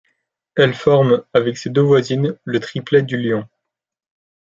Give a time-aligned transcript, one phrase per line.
[0.55, 3.47] Elle forme, avec ses deux voisines, le triplet du Lion.